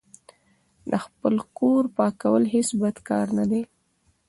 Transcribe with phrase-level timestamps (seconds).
[0.89, 3.61] د خپل کور پاکول هیڅ بد کار نه ده.